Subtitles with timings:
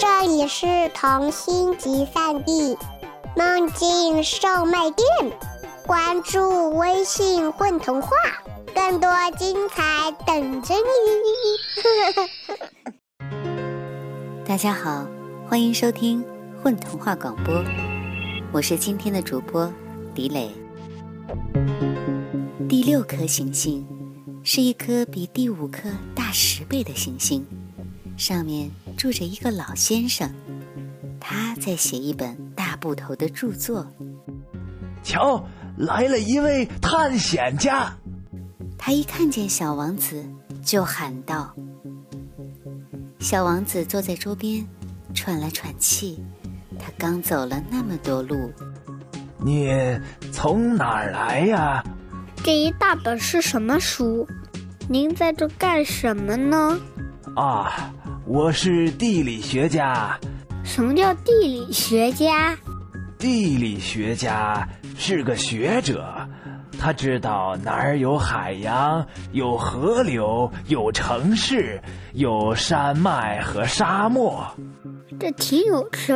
[0.00, 2.74] 这里是童心集散地，
[3.36, 5.06] 梦境售卖店。
[5.86, 8.08] 关注微信“混童话”，
[8.74, 10.80] 更多精彩等着你。
[14.48, 15.06] 大家好，
[15.46, 16.24] 欢迎收听
[16.62, 17.62] 《混童话》广播，
[18.52, 19.70] 我是今天的主播
[20.14, 20.50] 李磊。
[22.66, 23.86] 第六颗行星
[24.42, 27.46] 是一颗比第五颗大十倍的行星，
[28.16, 30.30] 上面住着一个老先生，
[31.18, 33.86] 他在写一本大部头的著作。
[35.02, 35.44] 瞧，
[35.76, 37.92] 来了一位探险家。
[38.76, 40.24] 他一看见小王子，
[40.62, 41.54] 就喊道
[43.20, 44.66] ：“小王子坐在桌边，
[45.14, 46.22] 喘了喘气。
[46.78, 48.50] 他刚走了那么多路。
[49.38, 49.70] 你
[50.32, 51.84] 从哪儿来呀？”
[52.42, 54.26] 这一大本是什么书？
[54.88, 56.80] 您在这干什么呢？
[57.36, 57.92] 啊，
[58.32, 60.16] 我是地理学家。
[60.62, 62.56] 什么叫地理学家？
[63.18, 66.06] 地理学家是个学者，
[66.78, 74.46] 他知道哪儿有海洋、有河流、有城市、有山脉和沙漠。
[75.18, 76.12] 这挺有趣。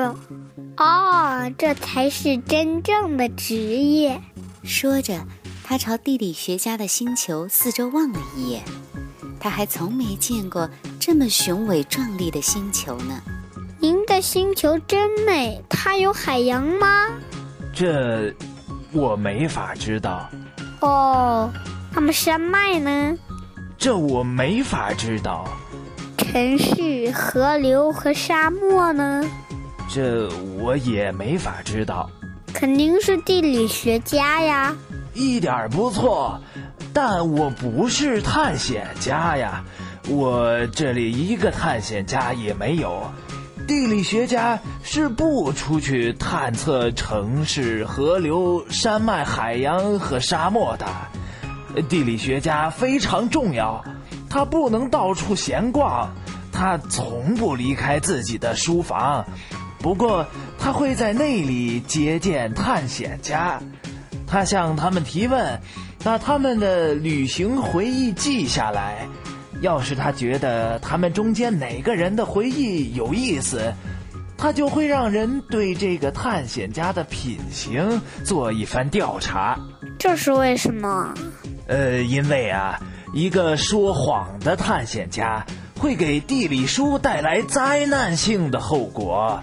[0.77, 4.21] 哦，这才是真正的职业。
[4.63, 5.19] 说着。
[5.67, 8.63] 他朝地理学家的星球四周望了一眼，
[9.45, 10.67] 他还从没见过
[10.99, 13.21] 这么雄伟壮丽的星球呢。
[13.79, 17.11] 您的星球真美，它有海洋吗？
[17.75, 18.35] 这
[18.91, 20.27] 我没法知道。
[20.81, 21.53] 哦，
[21.93, 23.19] 那么山脉呢？
[23.77, 25.47] 这我没法知道。
[26.17, 29.23] 城市、河流和沙漠呢？
[29.91, 30.27] 这
[30.59, 32.11] 我也没法知道。
[32.47, 34.75] 肯定是地理学家呀。
[35.13, 36.41] 一点不错，
[36.95, 39.65] 但我不是探险家呀，
[40.09, 43.03] 我这里一个探险家也没有。
[43.67, 50.87] 地理学家是不出去探测城市、河流、山脉、海洋和沙漠的。
[51.89, 53.83] 地理学家非常重要，
[54.31, 56.09] 他不能到处闲逛，
[56.53, 59.25] 他从不离开自己的书房。
[59.79, 60.25] 不过，
[60.59, 63.61] 他会在那里接见探险家。
[64.27, 65.61] 他向他们提问，
[66.03, 69.07] 把他们的旅行回忆记下来。
[69.61, 73.73] 要是他觉得他们中间哪个人的回忆有意思，
[74.37, 79.59] 他就会让人对这个探险家的品行做一番调查。
[79.99, 81.15] 这是为什么？
[81.69, 82.79] 呃，因为啊，
[83.15, 85.47] 一个说谎的探险家
[85.79, 89.43] 会给地理书带来灾难性的后果，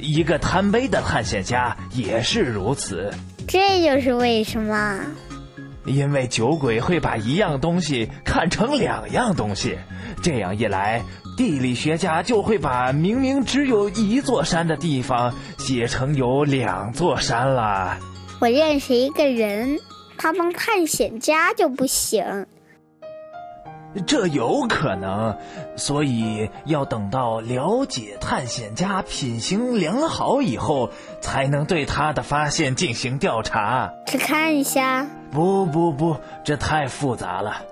[0.00, 3.12] 一个贪杯的探险家也是如此。
[3.52, 5.00] 这就是为什么，
[5.84, 9.76] 因为酒鬼会把一样东西看成两样东西，
[10.22, 11.02] 这样一来，
[11.36, 17.98] 地理学家就会把明明只有一座山的地方写成有两座山了。
[18.40, 19.80] 我认识一个人，
[20.16, 22.46] 他当探险家就不行。
[24.06, 25.36] 这有可能，
[25.76, 30.90] 所以要等到了解探险家品行良好以后，
[31.20, 33.92] 才能对他的发现进行调查。
[34.06, 35.06] 去看一下？
[35.32, 37.62] 不不不，这太复杂了。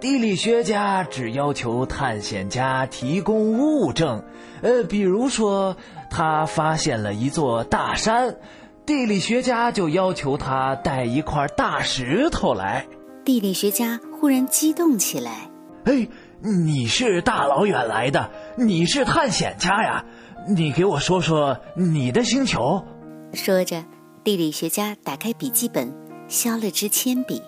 [0.00, 4.22] 地理学家只要求探险家提供物证，
[4.62, 5.76] 呃，比如说
[6.10, 8.36] 他发现了一座大山，
[8.84, 12.86] 地理学家就要求他带一块大石头来。
[13.24, 15.50] 地理学家忽然激动起来。
[15.86, 16.08] 哎，
[16.40, 20.04] 你是大老远来的，你是探险家呀！
[20.48, 22.84] 你给我说说你的星球。
[23.32, 23.84] 说着，
[24.24, 25.94] 地理学家打开笔记本，
[26.26, 27.40] 削了支铅笔。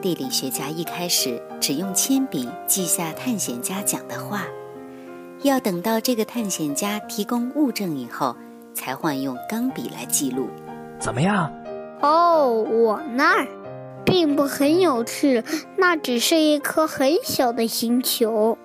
[0.00, 4.44] 地理学家一开始只用铅笔记下探险家讲的话，
[5.42, 8.36] 要等到这个探险家提供物证以后，
[8.72, 10.48] 才换用钢笔来记录。
[11.00, 11.52] 怎么样？
[12.02, 13.48] 哦，我那儿。
[14.06, 15.44] 并不很有趣，
[15.76, 18.56] 那只是一颗很小的星球。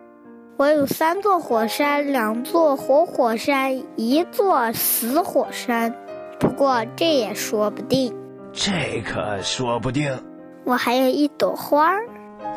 [0.58, 5.94] 我有三座火山，两座活火山，一座死火山。
[6.40, 8.16] 不过这也说不定。
[8.54, 10.18] 这可说不定。
[10.64, 12.02] 我还有一朵花儿。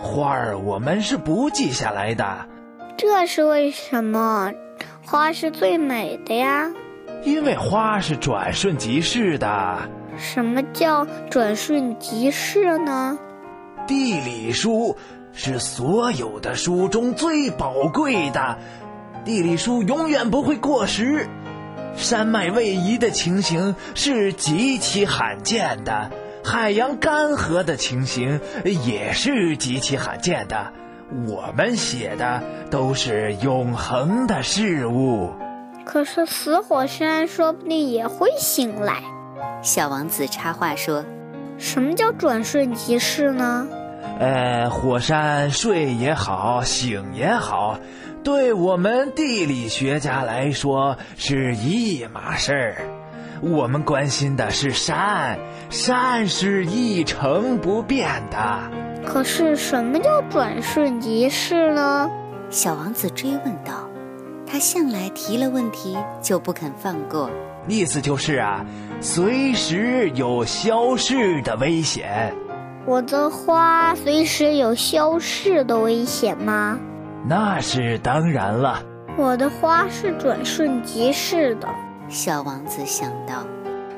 [0.00, 2.46] 花儿我们是不记下来的。
[2.96, 4.52] 这是为什么？
[5.02, 6.70] 花是最美的呀。
[7.22, 9.78] 因为花是转瞬即逝的。
[10.18, 13.18] 什么叫转瞬即逝呢？
[13.86, 14.96] 地理书
[15.32, 18.58] 是所有的书中最宝贵的，
[19.24, 21.26] 地理书永远不会过时。
[21.96, 26.10] 山脉位移的情形是极其罕见的，
[26.42, 30.72] 海洋干涸的情形也是极其罕见的。
[31.28, 35.30] 我们写的都是永恒的事物。
[35.84, 39.02] 可是死火山说不定也会醒来。
[39.62, 41.04] 小王子插话说
[41.58, 43.66] ：“什么叫转瞬即逝呢？”
[44.20, 47.78] 呃，火山睡也好，醒也好，
[48.22, 52.76] 对我们地理学家来说是一码事儿。
[53.40, 55.38] 我们关心的是山，
[55.68, 58.60] 山是一成不变的。
[59.04, 62.08] 可是什么叫转瞬即逝呢？
[62.50, 63.88] 小王子追问道。
[64.46, 67.28] 他向来提了问题就不肯放过，
[67.66, 68.64] 意思就是啊，
[69.00, 72.34] 随时有消逝的危险。
[72.86, 76.78] 我的花随时有消逝的危险吗？
[77.26, 78.82] 那是当然了。
[79.16, 81.68] 我的花是转瞬即逝的。
[82.08, 83.46] 小王子想到，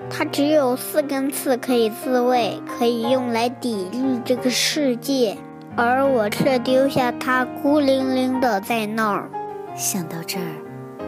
[0.08, 5.36] 它只有四根刺可以自卫，可以用来抵御这个世界，
[5.74, 9.28] 而我却丢下它孤零零的在那儿。
[9.74, 10.54] 想到这儿，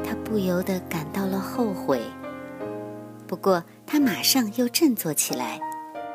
[0.05, 2.01] 他不由得感到了后悔。
[3.29, 5.61] 不过他马上又振作起来。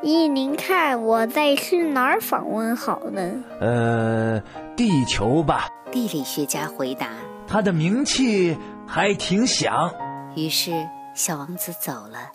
[0.02, 3.42] 依您看，我在去哪儿访问好呢？
[3.60, 4.38] 呃，
[4.76, 5.68] 地球吧。
[5.90, 7.08] 地理学家回答。
[7.46, 8.54] 他的名气
[8.86, 9.90] 还挺响。
[10.34, 12.32] 于是小王子走了，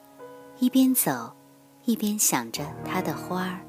[0.59, 1.33] 一边走，
[1.85, 3.59] 一边想着他的花儿。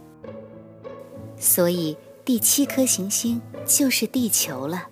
[1.36, 4.86] 所以第七颗行星就是地球了。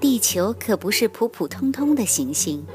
[0.00, 2.66] 地球可不是普普通通的行星，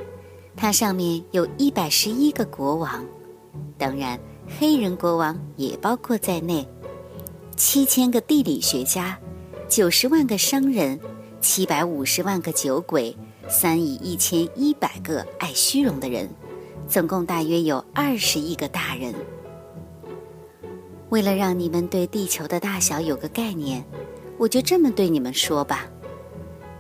[0.60, 3.06] 它上面有一百十一个国王。
[3.78, 4.20] 当然。
[4.58, 6.68] 黑人国王也包括在内，
[7.56, 9.16] 七千个地理学家，
[9.68, 11.00] 九十万个商人，
[11.40, 13.16] 七百五十万个酒鬼，
[13.48, 16.28] 三亿一千一百个爱虚荣的人，
[16.88, 19.14] 总共大约有二十亿个大人。
[21.10, 23.86] 为了让你们对地球的大小有个概念，
[24.40, 25.86] 我就这么对你们说吧：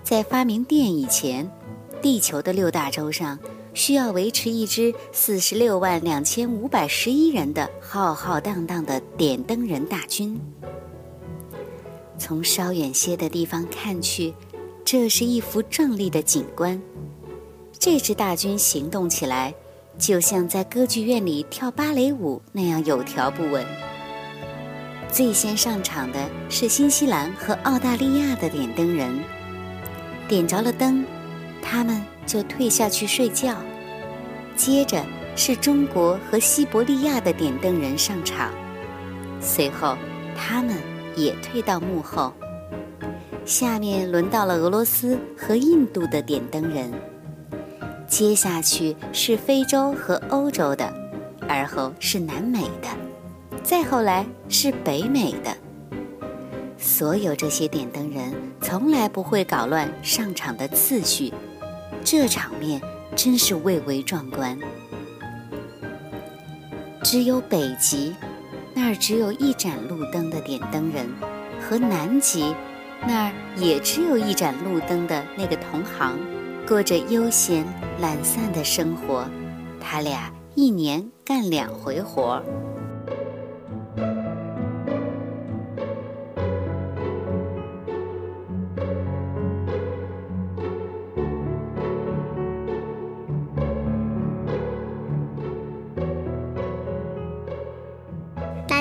[0.01, 1.47] 在发明电以前，
[2.01, 3.37] 地球的六大洲上。
[3.73, 10.39] 需要维持一支四十六万两千五百十一人的浩浩荡荡的点灯人大军。
[12.17, 14.33] 从稍远些的地方看去，
[14.83, 16.81] 这是一幅壮丽的景观。
[17.77, 19.53] 这支大军行动起来，
[19.97, 23.65] 就像在歌剧院里跳芭蕾舞那样有条不紊。
[25.11, 29.17] 最先上场的是新西兰和澳大利亚的点灯人，
[30.27, 31.05] 点着了灯，
[31.61, 32.01] 他们。
[32.29, 33.55] 就退下去睡觉，
[34.55, 35.03] 接着
[35.35, 38.51] 是中国和西伯利亚的点灯人上场，
[39.41, 39.97] 随后
[40.37, 40.75] 他们
[41.15, 42.31] 也退到幕后。
[43.45, 46.93] 下面轮到了俄罗斯和印度的点灯人，
[48.05, 50.93] 接下去是非洲和欧洲的，
[51.47, 52.87] 而后是南美的，
[53.63, 55.57] 再后来是北美的。
[56.77, 58.31] 所有这些点灯人
[58.61, 61.33] 从来不会搞乱上场的次序。
[62.03, 62.81] 这场面
[63.15, 64.57] 真是蔚为壮观。
[67.03, 68.15] 只有北极，
[68.73, 71.07] 那儿只有一盏路灯的点灯人，
[71.61, 72.53] 和南极，
[73.07, 76.17] 那儿也只有一盏路灯的那个同行，
[76.67, 77.65] 过着悠闲
[78.01, 79.25] 懒散的生活。
[79.79, 82.33] 他俩一年干两回活。
[82.33, 82.43] 儿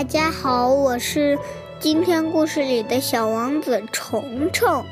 [0.09, 1.39] 家好，我是
[1.79, 4.83] 今天故事里的小王子虫虫。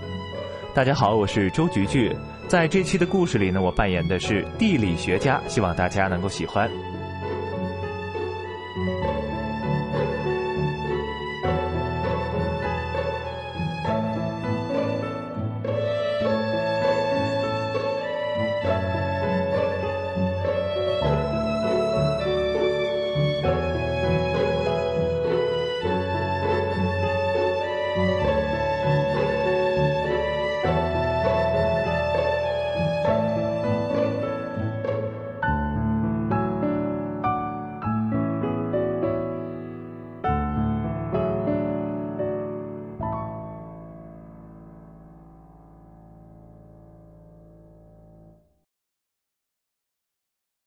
[0.74, 2.14] 大家好，我是周菊菊。
[2.46, 6.70] 在这期的故事里呢，我扮演的是地理学家，希望大家能够喜欢。